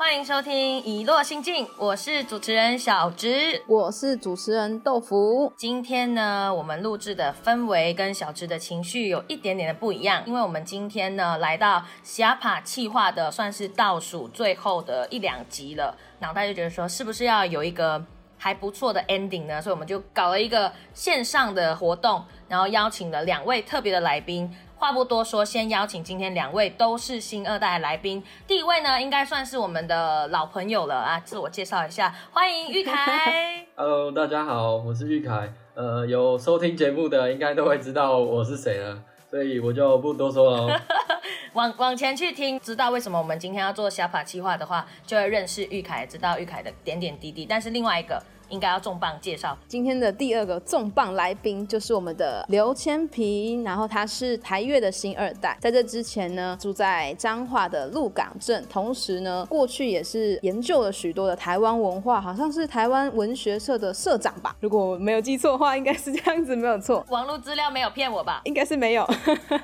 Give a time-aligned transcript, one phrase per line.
[0.00, 3.62] 欢迎收听《以落心境》，我是主持人小植。
[3.66, 5.52] 我是主持人豆腐。
[5.58, 18.02] 今天呢，我们录制的氛围跟小植的情绪有一点点的不一样，因为我们今天呢来到霞帕企划的算是倒数最后的一两集了，脑袋就觉得说是不是要有一个
[18.38, 19.60] 还不错的 ending 呢？
[19.60, 24.50] 所以我们就搞了一个线上的活动，然后邀请了两位特别的来宾。
[24.80, 28.24] 话不多说，先邀请今天两位都是新二代的来宾。
[28.46, 33.66] 第一位呢，应该算是我们的老朋友了啊，自我介绍一下，欢迎玉凯。
[33.76, 35.52] Hello，大家好，我是玉凯。
[35.74, 38.98] 呃，有收听节目的应该都会知道我是谁了，
[39.30, 40.80] 所以我就不多说了哦。
[41.52, 47.44] 往往前去听，知道为什么我们今天要做小法计划的话，就会认识玉凯，知道玉凯的点点滴滴。
[47.44, 67.04] 但是另外一个应该要重磅介绍，今天的第二个重磅来宾就是我们的刘千平，然后他是台越的新二代，在这之前呢，住在彰化的鹿港镇，同时呢，过去也是研究了许多的台湾文化，好像是台湾文学社的社长吧，如果我没有记错的话，应该是这样子，没有错。
[67.08, 68.40] 网络资料没有骗我吧？
[68.44, 69.08] 应该是没有，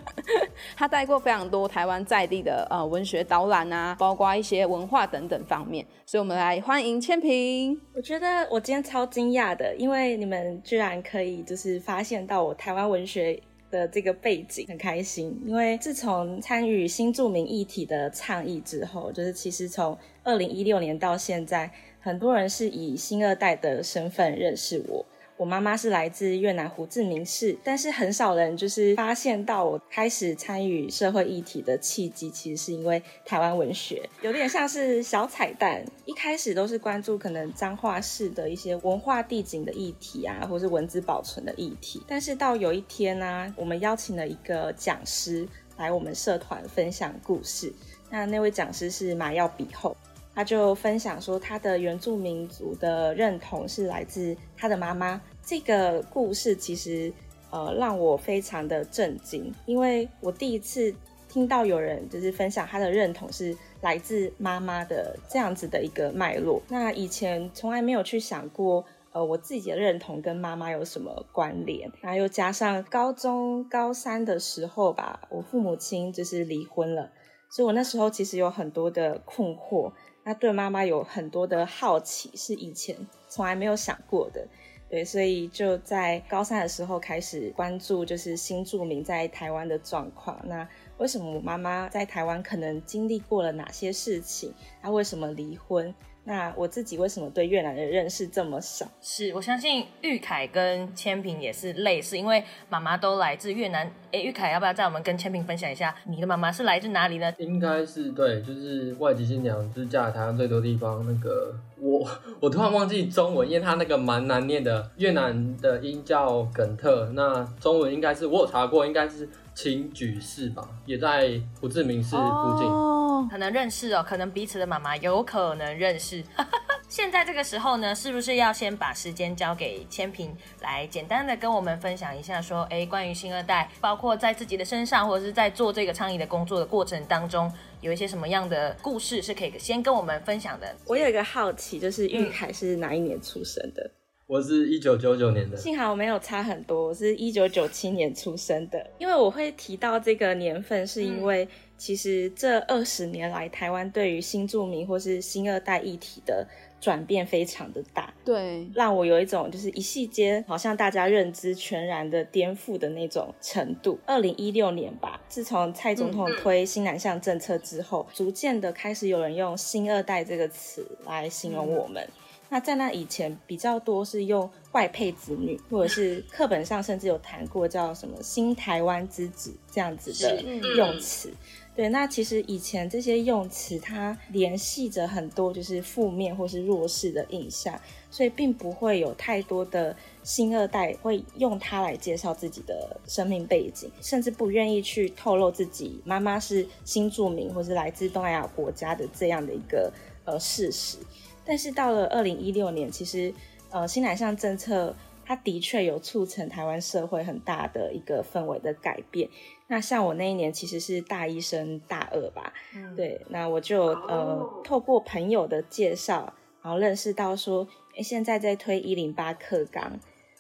[0.76, 7.80] 他带过非常多台湾在地的呃文学导览啊，包括一些文化等等方面，所以我们来欢迎千平。
[7.94, 15.42] 我觉得我今天超惊讶的，因为你们居然可以就是发现到我台湾文学的这个背景，很开心。
[15.46, 25.06] 因为自从参与新著名议题的倡议之后，就是其实从二零一六年到现在，很多人是以新二代的身份认识我。
[25.38, 35.84] 我妈妈是来自越南胡志明市，但是很少人就是发现到我开始参与社会议题的契机，其实是因为台湾文学，有点像是小彩蛋。
[36.06, 42.02] 一开始都是关注可能彰化市的一些文化地景的议题啊，或是文字保存的议题。
[42.08, 45.46] 但是到有一天呢、我们邀请了一个讲师
[45.76, 47.70] 来我们社团分享故事，
[48.08, 49.94] 那那位讲师是马耀比后。
[50.36, 55.18] 他就分享说，他的原住民族的认同是来自他的妈妈。
[55.42, 57.10] 这个故事其实
[57.50, 60.94] 呃让我非常的震惊，因为我第一次
[61.26, 66.60] 听到有人就是分享他的认同是来自妈妈的这样子的一个脉络。
[66.68, 71.90] 那以前从来没有去想过，呃，我自己的认同跟妈妈有什么关联？
[72.02, 77.10] 然后又加上高中高三的时候吧，我父母亲就是离婚了，
[77.48, 79.92] 所以我那时候其实有很多的困惑。
[80.26, 82.96] 他对妈妈有很多的好奇，是以前
[83.28, 84.44] 从来没有想过的，
[84.90, 90.36] 对，所以就在高三的时候开始关注，就是新住民在台湾的状况。
[90.44, 94.52] 那为什么我妈妈在台湾可能经历过了哪些事情？
[94.82, 95.94] 她为什么离婚？
[96.28, 98.84] 那我自己为什么对越南的认识这么少？
[99.00, 103.88] 是我相信玉凯跟千平也是类似，因为妈妈都来自越南。
[104.10, 107.32] 哎，玉凯要不要在我们跟千平分享一下，你的妈妈是来自哪里呢？
[107.38, 111.06] 应该是对，就是外籍新娘，就是嫁台湾最多地方。
[111.06, 112.08] 那个我
[112.40, 122.66] 我突然忘记中文，因为它那个蛮难念的，越南的音叫耿特，那中文应该是我有查过，应该是清举市吧，也在胡志明市附近。
[122.66, 126.22] 哦，可能认识哦，可能彼此的妈妈有可能认识。
[126.88, 130.32] 现在这个时候呢，是不是要先把时间交给千平
[130.62, 137.52] 来简单的跟我们分享一下，说，哎，关于新二代，包括在自己的身上，或者是在做这个倡议的工作的过程当中，
[137.86, 140.74] 有一些什么样的故事是可以先跟我们分享的？
[140.86, 143.90] 我有一个好奇，就是玉凯是哪一年出生的？
[144.26, 148.84] 我是一九九九年的，幸好我没有差很多，我是一九九七年出生的。
[148.98, 151.46] 因为我会提到这个年份，是因为
[151.78, 156.44] 其实这二十年来，台湾对于新住民或是新二代议题的
[156.80, 163.98] 转变非常的大，对，让我有一种就是一夕间好像大家认知全然的颠覆的那种程度。
[164.06, 172.06] 二零一六年吧，自从蔡总统推新南向政策之后，逐渐的开始有人用“新二代”这个词来形容我们。
[172.48, 180.40] 那在那以前比较多是用外配子女，或者是课本上甚至有谈过叫什么“新台湾之子”这样子的
[180.76, 181.32] 用词。
[181.76, 187.78] 对，那其实以前这些用词它联系着很多就是负面或是弱势的印象，
[188.10, 199.92] 所以并不会有太多的新二代会用它来介绍自己的生命背景，甚至不愿意去透露自己妈妈是新住民或是来自东南亚国家的这样的一个
[200.24, 200.96] 呃事实。
[201.44, 203.34] 但是到了二零一六年，其实
[203.68, 204.96] 呃新南向政策
[205.26, 209.28] 它的确有促成台湾社会很大的一个氛围的改变。
[209.68, 212.52] 那像我那一年其实是大一升大二吧，
[212.96, 216.32] 对，那我就呃透过朋友的介绍，
[216.62, 217.66] 然后认识到说，
[217.96, 219.98] 哎，现在在推一零八课纲，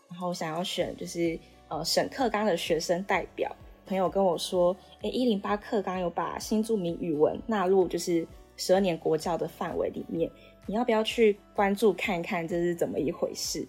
[0.08, 1.38] 然后想要选就是
[1.68, 3.50] 呃省课纲的学生代表。
[3.84, 8.26] 朋友跟我说，哎，一零八课纲有把新著名语文纳入就是
[8.56, 10.30] 十二年国教的范围里面，
[10.66, 13.66] 你要不要去关注看看这是怎么一回事？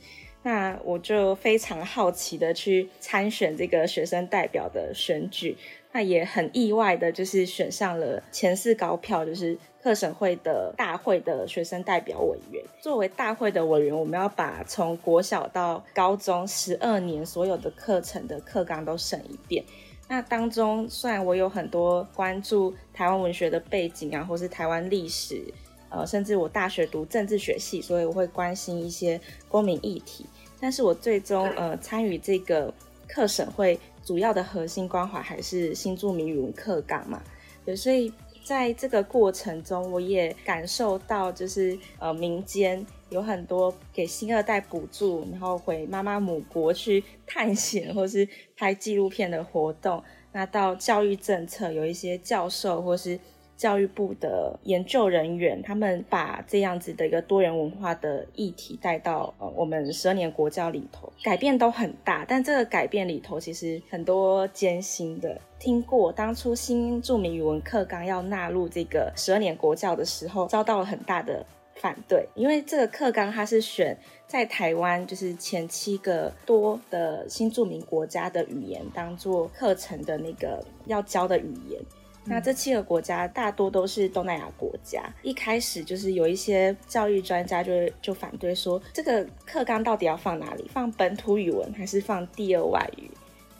[0.48, 5.58] 那我就非常好奇的去参选这个学生代表的选举，
[5.92, 12.64] 那也很意外的就是选上了前四高票，就是课审会的大会的学生代表委员。
[12.80, 19.62] 作为大会的委员，我们要把从国小到高中十二年所有的课程的课纲都审一遍。
[20.08, 25.44] 那当中，虽然我有很多关注台湾文学的背景啊，或是台湾历史，
[25.90, 30.26] 呃，甚至我大学读政治学系，所以我会关心一些公民议题。
[30.60, 32.74] 但是我最终呃参与这个
[33.08, 37.22] 课审会，主要的核心关怀还是新著名语文课纲嘛。
[37.66, 38.12] 对，所以
[38.44, 42.86] 在这个过程中，我也感受到就是呃民间。
[43.10, 48.28] 有很多给新二代补助，然后回妈妈母国去探险，或是
[48.58, 50.04] 拍纪录片的活动。
[50.34, 53.18] 那到教育政策，有一些教授或是
[53.58, 62.24] 教育部的研究人员，他们把这样子的一个多元文化的议题带到呃我们十二年国教里头，改变都很大。
[62.28, 65.42] 但这个改变里头，其实很多艰辛的。
[65.60, 71.46] 听过当初新著名语文课纲要纳入这个十二年国教的时候，遭到了很大的。
[71.80, 73.96] 反对，因为这个课纲它是选
[74.26, 81.80] 在台湾就是前七个多的新著名国家的语言当做课程的那个要教的语言。
[82.28, 85.04] 那这七个国家大多都是东南亚国家。
[85.24, 87.72] 一开始就是有一些教育专家就
[88.02, 90.70] 就反对说，这个课纲到底要放哪里？
[90.74, 93.10] 放本土语文还是放第二外语？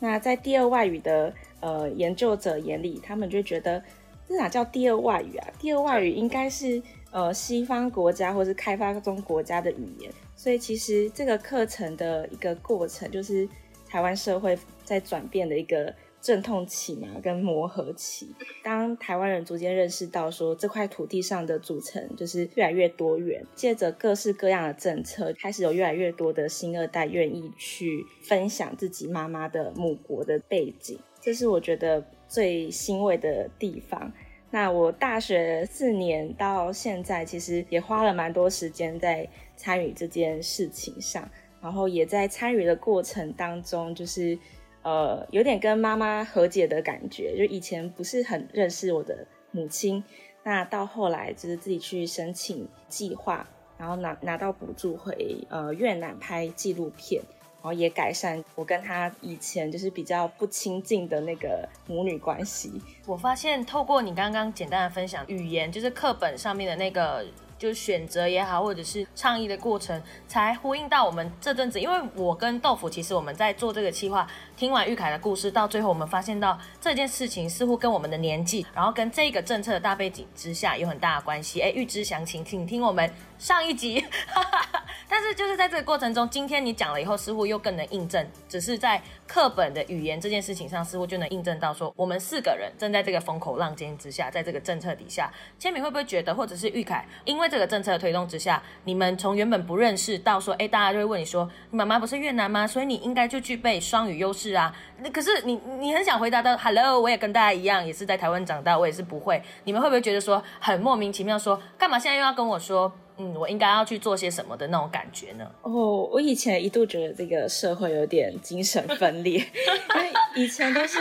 [0.00, 3.82] 那在第二外语的呃研究者眼里，他们就觉得
[4.28, 5.48] 这哪叫第二外语啊？
[5.58, 6.82] 第二外语应该是。
[7.10, 13.48] 呃，西方国家或是开发中国家的语言，所以其实这个课程的一个过程，就是
[13.88, 18.34] 台湾社会在转变的一个阵痛期嘛，跟磨合期。
[18.62, 34.12] 当台湾人逐渐认识到说这块土地上的组成就是越来越多元，借着各式各样的政策，开始有越来越多的新二代愿意去分享自己妈妈的母国的背景，这是我觉得最欣慰的地方。
[34.50, 41.28] 那我大学四年到现在，其实也花了蛮多时间在参与这件事情上，
[41.60, 44.38] 然后也在参与的过程当中，就是
[44.82, 47.36] 呃有点跟妈妈和解的感觉。
[47.36, 50.02] 就以前不是很认识我的母亲，
[50.42, 53.46] 那到后来就是自己去申请计划，
[53.76, 57.22] 然后拿拿到补助回呃越南拍纪录片。
[57.60, 62.70] 然后也改善我跟她以前就是比较不亲近的那个母女关系。
[63.04, 67.26] 我发现透过你刚刚简单的分享，语言就是课本上面的那个。
[67.58, 71.80] 就选择也好，或者是倡议的过程，才呼应到我们这阵子。
[71.80, 74.26] 因为我跟豆腐，其实我们在做这个计划，
[74.56, 81.60] 听完玉凯的故事，到最后我们发现到这件事情似乎跟我们的年纪，然后跟这个政策的大背景之下有很大的关系。
[81.60, 84.04] 哎，预知详情，请听我们上一集。
[85.10, 102.66] 但是就是在这个过程中，今天你讲了以后，似乎又更能印证，只是在课本的语言这件事情上，似乎就能印证到说，我们四个人正在这个风口浪尖之下，在这个政策底下，千明会不会觉得，或者是玉凯，因为这个政策的推动之下，你们从原本不认识到说，哎，大家就会问你说，你妈妈不是越南吗？
[102.66, 104.76] 所以你应该就具备双语优势啊。
[104.98, 109.42] 那可是你你很想回答的，Hello，我也跟大家一样，也是在台湾长大，我也是不会。
[109.64, 115.50] 你们会不会觉得说很莫名其妙，说干嘛现在又要跟我说，嗯，我应该要去做些什么的那种感觉呢？
[115.62, 119.38] 哦，我以前一度觉得这个社会有点精神分裂，
[119.94, 120.98] 因为以前都是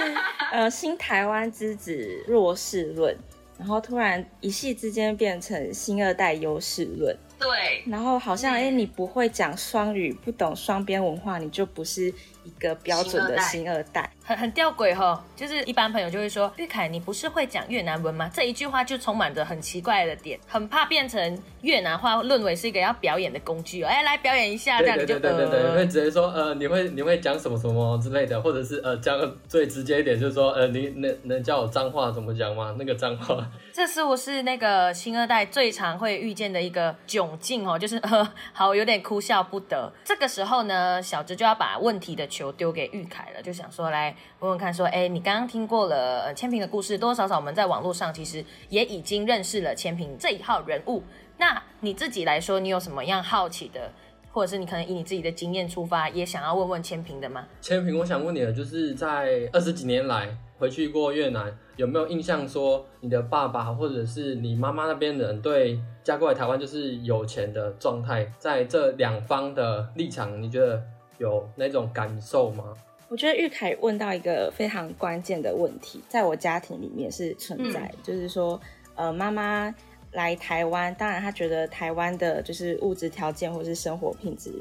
[0.51, 3.15] 呃新台湾之子弱势论。
[3.59, 12.13] 然后突然一夕之间变成新二代优势论，对，然后好像哎，你不会讲双语，不懂双边文化，你就不是。
[12.47, 18.31] 一个标准的新二代，很很吊诡哈，就是一般朋友就会说，玉凯，你不是会讲越南文吗？
[18.33, 32.73] 这一句话就充满着很奇怪的点，很怕变成越南话论为是一个要表演的工具哦，哎，来表演一下，这样你就对对对，会直接说呃，你会你会讲什么什么之类的，或者是呃讲最直接一点，就是说呃，你能能教我脏话怎么讲吗？
[32.79, 39.91] 那个脏话，这似乎是那个新二代最常会遇见的一个窘境哦，就是呃，好有点哭笑不得。
[40.05, 42.25] 这个时候呢，小哲就要把问题的。
[42.37, 51.01] 球丢给玉凯了，就想说来问问看，说哎，你刚刚听过了千平的故事，多多少少我们在网络上其实也已经认识了千平这一号人物。
[51.37, 53.91] 那你自己来说，你有什么样好奇的，
[54.31, 57.47] 或者是你可能以你自己的经验出发，也想要问问千平的吗？
[57.59, 70.81] 千平，我想问你的，就是在二十几年来回去过越南，有没有印象说你的爸爸或者是你妈妈那边的人对嫁过来台湾就是有钱的状态，在这两方的立场，你觉得
[71.17, 72.73] 有那种感受吗？
[73.09, 78.59] 我觉得玉凯问到一个非常关键的问题，在我家庭里面是存在，就是说，
[78.95, 79.73] 呃，妈妈
[80.11, 84.51] 来台湾，当然她觉得台湾的就是物质条件或是生活品质，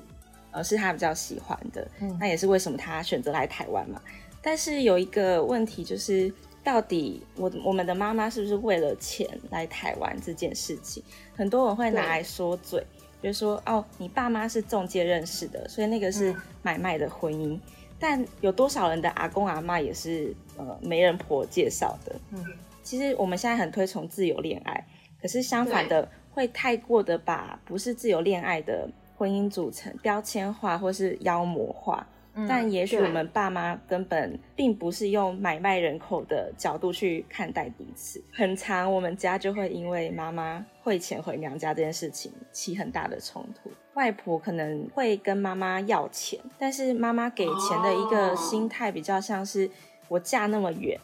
[0.52, 1.88] 呃，是她比较喜欢的，
[2.20, 4.00] 那也是为什么她选择来台湾嘛。
[4.40, 6.32] 但是有一个问题就是，
[6.62, 11.02] 到底我我们的妈妈是不是为了钱来台湾这件事情，
[11.34, 12.80] 很多人会拿来说嘴，
[13.26, 17.59] 就是说，哦，你爸妈是中介认识的，所以那个是买卖的婚姻。
[17.99, 22.14] 但有多少人的阿公阿妈也是呃媒人婆介绍的？
[22.30, 22.45] 嗯，
[22.85, 24.87] 其实我们现在很推崇自由恋爱，
[25.21, 32.06] 可是相反的会太过的把不是自由恋爱的婚姻组成标签化或是妖魔化。
[32.47, 38.23] 但也许我们爸妈根本并不是用买卖人口的角度去看待彼此。
[38.31, 43.71] 很长，我们家就会因为妈妈汇钱回娘家这件事情起很大的冲突。
[43.95, 49.71] 外婆可能会跟妈妈要钱，但是妈妈给钱的一个心态比较像是
[50.09, 51.00] 我嫁那么远，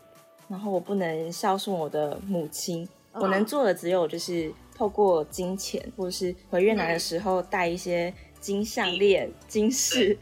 [0.49, 10.19] 然后我不能孝顺我的母亲，我能做的只有就是透过金钱，或者是回越南的时候带一些金项链、金饰。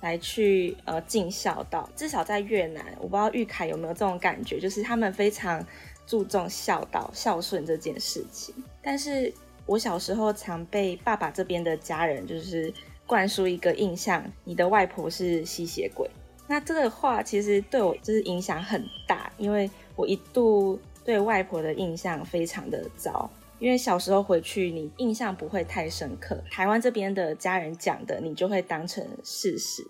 [0.00, 5.64] 来去呃尽孝道，至少在越南，我不知道玉凯有没有这种感觉，就是他们非常
[6.06, 8.54] 注重孝道、孝顺这件事情。
[8.82, 9.32] 但是
[9.66, 12.72] 我小时候常被爸爸这边的家人就是
[13.06, 16.08] 灌输一个印象，你的外婆是吸血鬼。
[16.46, 23.30] 那这个话其实对我就是影响很大，因为我一度对外婆的印象非常的糟。
[23.60, 26.42] 因为小时候回去，你印象不会太深刻。
[26.50, 29.82] 台湾这边的家人讲的，你就会当成事实。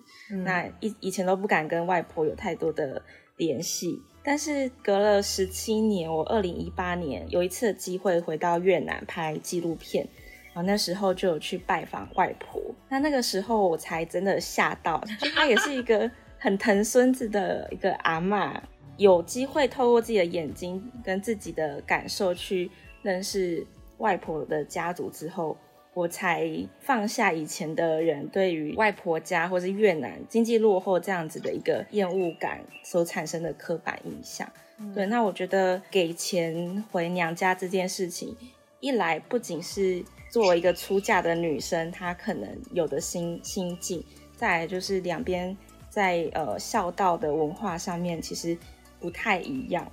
[0.45, 3.01] 那以以前都不敢跟外婆有太多的
[3.37, 4.03] 联系。
[4.23, 10.07] 但是隔了十七年，我二零一八年有一次的机会回到越南拍纪录片，
[10.47, 12.61] 然后那时候就有去拜访外婆。
[12.89, 15.01] 那那个时候我才真的吓到，
[15.35, 18.61] 她也是一个很疼孙子的一个阿妈，
[18.97, 22.69] 有机会透过自己的眼睛跟自己的感受去。
[23.03, 23.67] 认识
[23.99, 25.57] 外婆的家族之后，
[25.95, 34.51] 我才放下以前的人对于外婆家或是越南经济落后这样子的一个厌恶感所产生的刻板印象。
[34.95, 38.35] 对，那我觉得给钱回娘家这件事情，
[38.81, 44.03] 一来不仅是作为一个出嫁的女生她可能有的心心境，
[44.37, 45.55] 再来就是两边
[45.91, 48.57] 在呃孝道的文化上面其实
[48.99, 49.87] 不太一样。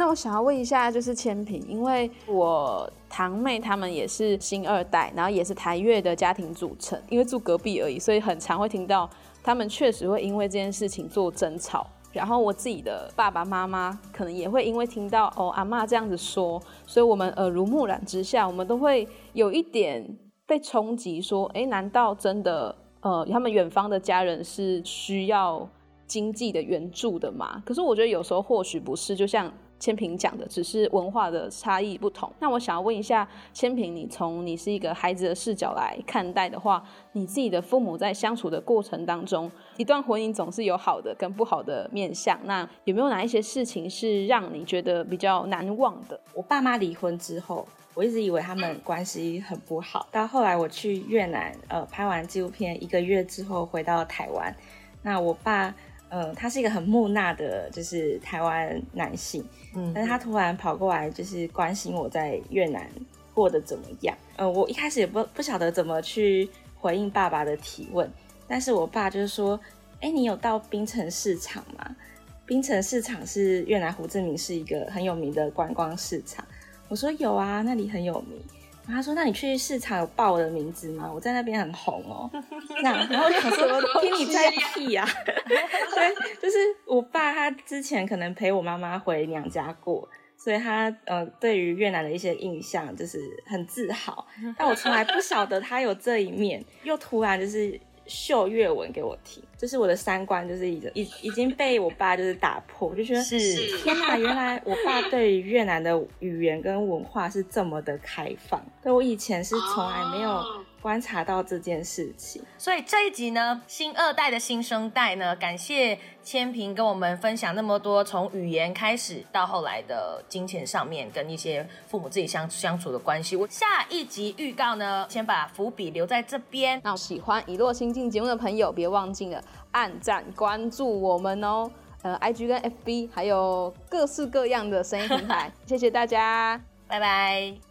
[0.00, 9.06] 那我想要问一下，就是千平，因为我堂妹他们也是新二代，然后也是台越的家庭组成，因为住隔壁而已，所以很常会听到
[9.42, 11.86] 他们确实会因为这件事情做争吵。
[12.14, 20.02] 然后我自己的爸爸妈妈可能也会因为听到哦阿妈这样子说，所以我们耳濡目染之下，我们都会有一点
[20.46, 25.68] 被冲击，说哎，难道真的呃他们远方的家人是需要
[26.06, 27.62] 经济的援助的吗？
[27.66, 29.52] 可是我觉得有时候或许不是，就像。
[29.80, 32.30] 千平讲的只是文化的差异不同。
[32.38, 42.38] 那我想要问一下千平，你从你是一个孩子的视角来看待的话，你自己的父母在相处的过程当中，一段婚姻总是有好的跟不好的面相。
[42.44, 46.20] 那有没有哪一些事情是让你觉得比较难忘的？
[46.34, 50.06] 我爸妈离婚之后，我一直以为他们关系很不好。
[50.12, 54.54] 到后来我去越南，呃，拍完纪录片一个月之后回到台湾，
[55.02, 55.74] 那我爸。
[56.10, 59.44] 嗯，他是一个很木讷的，就是台湾男性。
[59.74, 62.90] 嗯，但是他突然跑过来，就是关心我在越南
[63.32, 64.16] 过得怎么样。
[64.36, 66.48] 呃，我一开始也不不晓得怎么去
[66.78, 68.10] 回应爸爸的提问，
[68.48, 69.58] 但是我爸就是说，
[70.00, 71.96] 哎，你有到槟城市场吗？
[72.44, 76.44] 槟城市场是越南胡志明市一个很有名的观光市场。
[76.88, 78.42] 我说有啊，那里很有名。
[78.90, 81.10] 他说：“那你去市场有报我的名字吗？
[81.12, 82.30] 我在那边很红哦。
[82.82, 85.06] ”那然后想说听你在屁呀？
[85.46, 94.26] 对，就是我爸他之前可能陪我妈妈回娘家过，所以他呃对于越南的一些印象就是很自豪。
[94.56, 97.80] 但我从来不晓得他有这一面，又突然就是。
[98.10, 103.38] 秀粤文给我听，就是我的三观就是已经已已经被我爸就是打破，我就觉得是
[103.78, 110.42] 天哪，原来我爸对越南的语言跟文化是这么的开放，对我以前是从来没有。
[110.80, 123.36] 观察到这件事情，所以这一集呢，新二代的新生代呢，感谢千平跟我们分享那么多，从语言开始到后来的金钱上面跟一些父母自己相相处的关系。
[123.36, 126.80] 我下一集预告呢，先把伏笔留在这边。
[126.82, 131.70] 那喜欢以落心境节目的朋友，别忘记了按赞关注我们哦。
[132.02, 135.52] 呃 IG 跟 FB，还有各式各样的声音平台。
[135.66, 136.58] 谢谢大家。
[136.88, 137.69] 拜拜。